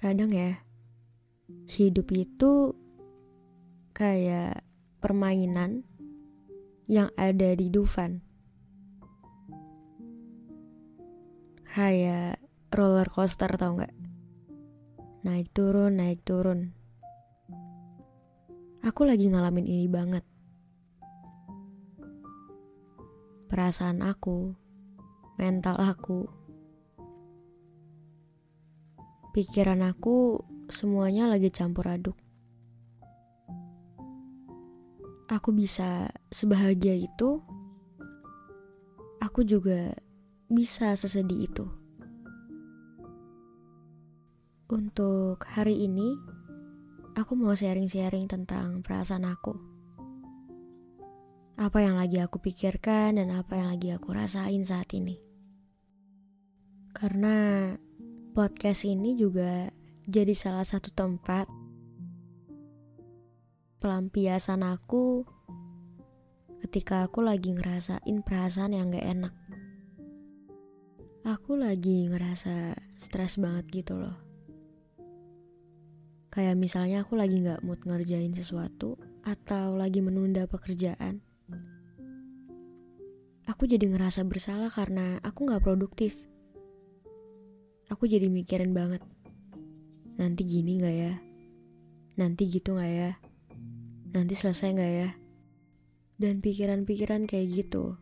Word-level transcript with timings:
Kadang 0.00 0.32
ya, 0.32 0.56
hidup 1.68 2.08
itu 2.16 2.72
kayak 3.92 4.64
permainan 4.96 5.84
yang 6.88 7.12
ada 7.20 7.52
di 7.52 7.68
Dufan. 7.68 8.24
Kayak 11.68 12.40
roller 12.72 13.12
coaster 13.12 13.52
tau 13.60 13.76
nggak? 13.76 13.92
Naik 15.28 15.52
turun, 15.52 16.00
naik 16.00 16.24
turun. 16.24 16.72
Aku 18.80 19.04
lagi 19.04 19.28
ngalamin 19.28 19.68
ini 19.68 19.84
banget. 19.84 20.24
Perasaan 23.52 24.00
aku, 24.00 24.56
mental 25.36 25.76
aku, 25.76 26.24
pikiran 29.40 29.80
aku 29.88 30.44
semuanya 30.68 31.24
lagi 31.24 31.48
campur 31.48 31.88
aduk. 31.88 32.12
Aku 35.32 35.56
bisa 35.56 36.12
sebahagia 36.28 36.92
itu, 36.92 37.40
aku 39.16 39.40
juga 39.48 39.96
bisa 40.52 40.92
sesedih 40.92 41.48
itu. 41.48 41.64
Untuk 44.68 45.40
hari 45.48 45.88
ini, 45.88 46.20
aku 47.16 47.32
mau 47.32 47.56
sharing-sharing 47.56 48.28
tentang 48.28 48.84
perasaan 48.84 49.24
aku. 49.24 49.56
Apa 51.56 51.80
yang 51.80 51.96
lagi 51.96 52.20
aku 52.20 52.44
pikirkan 52.44 53.16
dan 53.16 53.32
apa 53.32 53.56
yang 53.56 53.72
lagi 53.72 53.88
aku 53.88 54.12
rasain 54.12 54.68
saat 54.68 54.92
ini. 54.92 55.16
Karena 56.92 57.72
podcast 58.30 58.86
ini 58.86 59.18
juga 59.18 59.74
jadi 60.06 60.30
salah 60.38 60.62
satu 60.62 60.94
tempat 60.94 61.50
pelampiasan 63.82 64.62
aku 64.62 65.26
ketika 66.62 67.10
aku 67.10 67.26
lagi 67.26 67.50
ngerasain 67.50 68.22
perasaan 68.22 68.78
yang 68.78 68.94
gak 68.94 69.02
enak. 69.02 69.34
Aku 71.26 71.58
lagi 71.58 72.06
ngerasa 72.06 72.78
stres 72.94 73.34
banget 73.36 73.82
gitu 73.82 73.98
loh. 73.98 74.14
Kayak 76.30 76.54
misalnya 76.54 77.02
aku 77.02 77.18
lagi 77.18 77.42
gak 77.42 77.66
mood 77.66 77.82
ngerjain 77.82 78.30
sesuatu 78.30 78.94
atau 79.26 79.74
lagi 79.74 79.98
menunda 79.98 80.46
pekerjaan. 80.46 81.18
Aku 83.50 83.66
jadi 83.66 83.90
ngerasa 83.90 84.22
bersalah 84.22 84.70
karena 84.70 85.18
aku 85.26 85.50
gak 85.50 85.66
produktif. 85.66 86.29
Aku 87.90 88.06
jadi 88.06 88.30
mikirin 88.30 88.70
banget. 88.70 89.02
Nanti 90.14 90.46
gini 90.46 90.78
gak 90.78 90.94
ya? 90.94 91.14
Nanti 92.22 92.46
gitu 92.46 92.78
gak 92.78 92.86
ya? 92.86 93.10
Nanti 94.14 94.38
selesai 94.38 94.78
gak 94.78 94.92
ya? 94.94 95.10
Dan 96.14 96.38
pikiran-pikiran 96.38 97.26
kayak 97.26 97.50
gitu. 97.50 97.98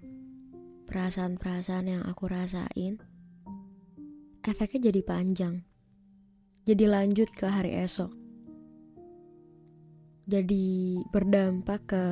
Perasaan-perasaan 0.93 1.89
yang 1.89 2.03
aku 2.05 2.29
rasain. 2.29 3.01
Efeknya 4.45 4.93
jadi 4.93 5.01
panjang. 5.01 5.65
Jadi 6.69 6.85
lanjut 6.85 7.33
ke 7.33 7.49
hari 7.49 7.73
esok. 7.81 8.13
Jadi 10.29 11.01
berdampak 11.09 11.81
ke 11.89 12.05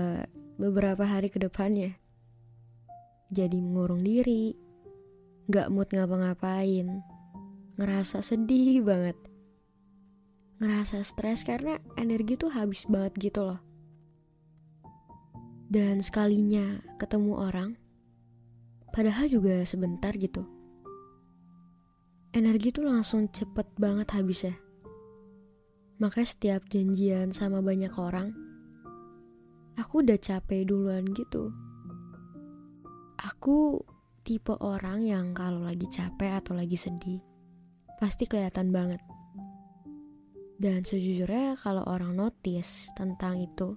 beberapa 0.57 1.05
hari 1.05 1.29
ke 1.29 1.37
depannya. 1.37 1.93
Jadi 3.29 3.61
mengurung 3.61 4.01
diri. 4.01 4.57
Gak 5.53 5.69
mood 5.69 5.93
ngapa-ngapain 5.93 7.16
ngerasa 7.77 8.25
sedih 8.25 8.81
banget. 8.81 9.17
Ngerasa 10.65 11.05
stres 11.05 11.45
karena 11.45 11.77
energi 12.01 12.41
tuh 12.41 12.49
habis 12.49 12.89
banget 12.89 13.13
gitu 13.21 13.45
loh. 13.45 13.61
Dan 15.69 16.01
sekalinya 16.01 16.81
ketemu 16.97 17.33
orang, 17.37 17.71
padahal 18.97 19.29
juga 19.29 19.61
sebentar 19.69 20.17
gitu. 20.17 20.49
Energi 22.33 22.73
tuh 22.73 22.89
langsung 22.89 23.29
cepet 23.29 23.69
banget 23.77 24.09
habisnya. 24.17 24.57
Makanya 26.01 26.29
setiap 26.29 26.63
janjian 26.73 27.29
sama 27.33 27.61
banyak 27.61 27.93
orang, 28.01 28.33
aku 29.77 30.01
udah 30.01 30.17
capek 30.17 30.65
duluan 30.65 31.05
gitu. 31.13 31.53
Aku 33.21 33.85
tipe 34.25 34.57
orang 34.65 35.05
yang 35.05 35.37
kalau 35.37 35.65
lagi 35.65 35.89
capek 35.93 36.41
atau 36.41 36.57
lagi 36.57 36.77
sedih, 36.77 37.21
pasti 37.97 38.29
kelihatan 38.29 38.73
banget. 38.73 39.01
Dan 40.57 40.85
sejujurnya 40.85 41.61
kalau 41.61 41.85
orang 41.85 42.17
notice 42.17 42.89
tentang 42.97 43.45
itu, 43.45 43.77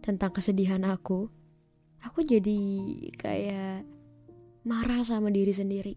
tentang 0.00 0.32
kesedihan 0.32 0.80
aku, 0.88 1.28
aku 2.00 2.24
jadi 2.24 2.60
kayak 3.20 3.84
marah 4.64 5.04
sama 5.04 5.28
diri 5.28 5.52
sendiri. 5.52 5.94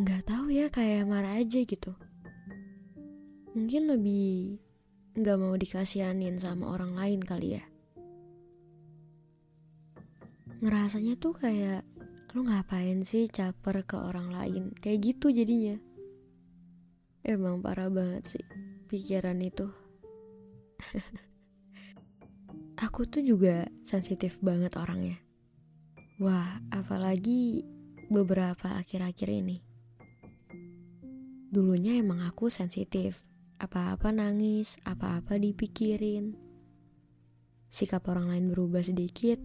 Nggak 0.00 0.22
tahu 0.30 0.48
ya 0.54 0.72
kayak 0.72 1.04
marah 1.04 1.36
aja 1.36 1.60
gitu. 1.60 1.92
Mungkin 3.52 3.90
lebih 3.90 4.56
nggak 5.18 5.36
mau 5.36 5.52
dikasihanin 5.58 6.38
sama 6.40 6.72
orang 6.72 6.94
lain 6.96 7.20
kali 7.20 7.58
ya. 7.58 7.64
Ngerasanya 10.64 11.20
tuh 11.20 11.34
kayak 11.36 11.82
lu 12.36 12.44
ngapain 12.44 13.00
sih 13.08 13.32
caper 13.32 13.88
ke 13.88 13.96
orang 13.96 14.28
lain? 14.28 14.64
Kayak 14.76 15.14
gitu 15.14 15.32
jadinya. 15.32 15.80
Emang 17.24 17.64
parah 17.64 17.88
banget 17.88 18.36
sih 18.36 18.44
pikiran 18.88 19.40
itu. 19.40 19.68
Aku 22.84 23.08
tuh 23.08 23.24
juga 23.24 23.64
sensitif 23.80 24.36
banget 24.44 24.76
orangnya. 24.76 25.16
Wah 26.20 26.60
apalagi 26.68 27.64
beberapa 28.12 28.76
akhir-akhir 28.76 29.28
ini. 29.32 29.56
Dulunya 31.48 31.96
emang 31.96 32.20
aku 32.26 32.52
sensitif. 32.52 33.24
Apa-apa 33.58 34.12
nangis 34.12 34.76
apa-apa 34.86 35.40
dipikirin. 35.40 36.36
Sikap 37.72 38.06
orang 38.12 38.30
lain 38.30 38.46
berubah 38.52 38.84
sedikit 38.84 39.40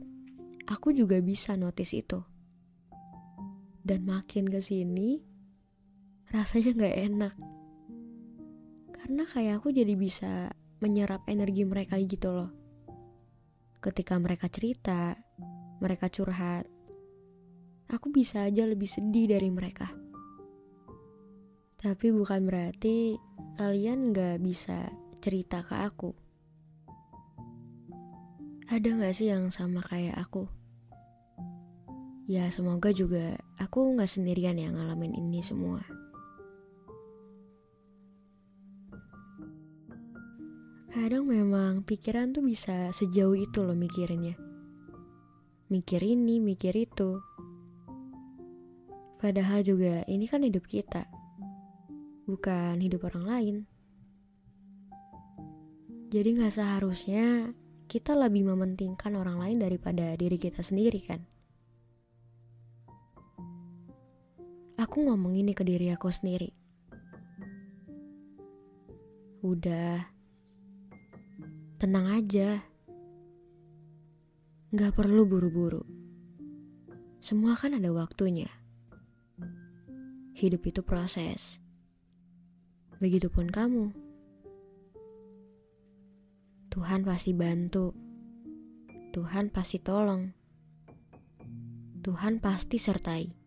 aku 0.67 0.95
juga 0.95 1.19
bisa 1.19 1.59
notice 1.59 1.95
itu 1.95 2.32
dan 3.83 4.07
makin 4.07 4.47
ke 4.47 4.63
sini 4.63 5.19
rasanya 6.31 6.71
nggak 6.73 6.97
enak. 7.11 7.33
Karena 8.95 9.23
kayak 9.27 9.59
aku 9.59 9.75
jadi 9.75 9.93
bisa 9.99 10.49
menyerap 10.79 11.27
energi 11.27 11.67
mereka 11.67 11.99
gitu 11.99 12.31
loh. 12.31 12.51
Ketika 13.83 14.15
mereka 14.15 14.47
cerita, 14.47 15.13
mereka 15.83 16.07
curhat, 16.07 16.63
aku 17.91 18.07
bisa 18.09 18.47
aja 18.47 18.63
lebih 18.63 18.87
sedih 18.87 19.27
dari 19.27 19.51
mereka. 19.51 19.91
Tapi 21.75 22.15
bukan 22.15 22.47
berarti 22.47 23.19
kalian 23.59 24.15
nggak 24.15 24.39
bisa 24.39 24.87
cerita 25.19 25.59
ke 25.67 25.75
aku. 25.83 26.11
Ada 28.71 28.89
gak 28.95 29.13
sih 29.13 29.27
yang 29.27 29.51
sama 29.51 29.83
kayak 29.83 30.15
aku? 30.15 30.62
Ya 32.23 32.47
semoga 32.47 32.95
juga 32.95 33.35
aku 33.59 33.83
nggak 33.99 34.07
sendirian 34.07 34.55
yang 34.55 34.79
ngalamin 34.79 35.11
ini 35.11 35.43
semua. 35.43 35.83
Kadang 40.93 41.27
memang 41.27 41.83
pikiran 41.83 42.31
tuh 42.31 42.47
bisa 42.47 42.95
sejauh 42.95 43.35
itu 43.35 43.59
loh 43.59 43.75
mikirinnya. 43.75 44.39
Mikir 45.67 45.99
ini, 45.99 46.39
mikir 46.39 46.71
itu. 46.79 47.19
Padahal 49.19 49.65
juga 49.65 50.07
ini 50.07 50.23
kan 50.23 50.47
hidup 50.47 50.63
kita. 50.63 51.03
Bukan 52.23 52.79
hidup 52.79 53.03
orang 53.09 53.25
lain. 53.27 53.55
Jadi 56.13 56.39
gak 56.39 56.55
seharusnya 56.55 57.51
kita 57.89 58.15
lebih 58.15 58.47
mementingkan 58.47 59.17
orang 59.17 59.41
lain 59.43 59.57
daripada 59.59 60.15
diri 60.15 60.37
kita 60.39 60.61
sendiri 60.63 61.01
kan? 61.03 61.32
Aku 64.83 64.99
ngomong 64.99 65.39
ini 65.39 65.55
ke 65.55 65.63
diri 65.63 65.87
aku 65.95 66.11
sendiri. 66.11 66.51
Udah, 69.39 70.03
tenang 71.79 72.11
aja. 72.11 72.59
Gak 74.75 74.91
perlu 74.91 75.23
buru-buru. 75.23 75.87
Semua 77.23 77.55
kan 77.55 77.79
ada 77.79 77.95
waktunya. 77.95 78.51
Hidup 80.35 80.67
itu 80.67 80.83
proses. 80.83 81.63
Begitupun 82.99 83.47
kamu. 83.55 83.87
Tuhan 86.75 87.07
pasti 87.07 87.31
bantu. 87.31 87.95
Tuhan 89.15 89.47
pasti 89.47 89.79
tolong. 89.79 90.27
Tuhan 92.03 92.43
pasti 92.43 92.75
sertai. 92.75 93.42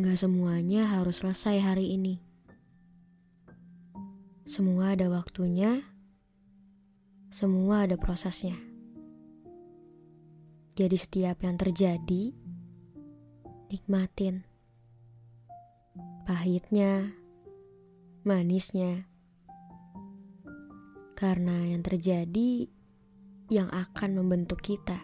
Gak 0.00 0.16
semuanya 0.16 0.88
harus 0.88 1.20
selesai 1.20 1.60
hari 1.60 1.92
ini. 1.92 2.24
Semua 4.48 4.96
ada 4.96 5.12
waktunya, 5.12 5.84
semua 7.28 7.84
ada 7.84 8.00
prosesnya. 8.00 8.56
Jadi 10.72 10.96
setiap 10.96 11.44
yang 11.44 11.60
terjadi, 11.60 12.32
nikmatin. 13.68 14.40
Pahitnya, 16.24 17.12
manisnya, 18.24 19.04
karena 21.12 21.76
yang 21.76 21.84
terjadi 21.84 22.72
yang 23.52 23.68
akan 23.68 24.16
membentuk 24.16 24.64
kita. 24.64 24.96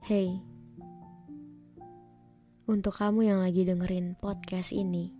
Hey, 0.00 0.40
untuk 2.62 2.94
kamu 2.94 3.26
yang 3.26 3.42
lagi 3.42 3.66
dengerin 3.66 4.14
podcast 4.22 4.70
ini, 4.70 5.10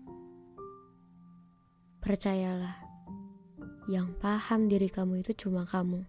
percayalah, 1.98 2.78
yang 3.90 4.14
paham 4.22 4.70
diri 4.70 4.86
kamu 4.86 5.26
itu 5.26 5.34
cuma 5.34 5.66
kamu. 5.66 6.06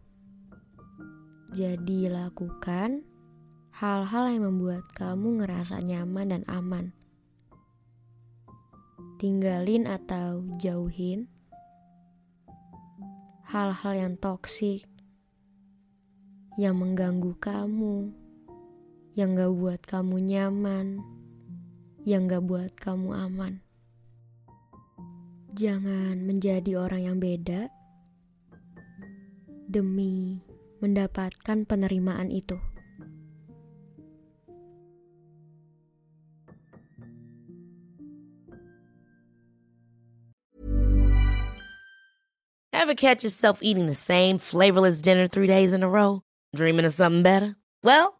Jadi, 1.57 2.05
lakukan 2.05 3.01
hal-hal 3.73 4.29
yang 4.29 4.45
membuat 4.45 4.85
kamu 4.93 5.41
ngerasa 5.41 5.81
nyaman 5.81 6.37
dan 6.37 6.43
aman. 6.45 6.93
Tinggalin 9.17 9.89
atau 9.89 10.45
jauhin 10.61 11.25
hal-hal 13.49 13.93
yang 13.97 14.13
toksik, 14.21 14.85
yang 16.61 16.77
mengganggu 16.77 17.33
kamu, 17.41 18.13
yang 19.13 19.37
gak 19.37 19.53
buat 19.53 19.81
kamu 19.85 20.25
nyaman, 20.25 21.01
yang 22.03 22.27
gak 22.27 22.43
buat 22.43 22.71
kamu 22.79 23.15
aman. 23.15 23.63
Jangan 25.55 26.19
menjadi 26.25 26.75
orang 26.75 27.01
yang 27.07 27.17
beda 27.21 27.71
demi 29.71 30.43
mendapatkan 30.83 31.63
penerimaan 31.63 32.27
itu. 32.33 32.59
Ever 42.73 42.99
catch 42.99 43.23
yourself 43.23 43.63
eating 43.63 43.87
the 43.87 43.95
same 43.95 44.37
flavorless 44.37 44.99
dinner 44.99 45.25
three 45.25 45.47
days 45.47 45.71
in 45.71 45.83
a 45.83 45.89
row? 45.89 46.19
Dreaming 46.51 46.83
of 46.83 46.91
something 46.91 47.23
better? 47.23 47.55
Well, 47.79 48.19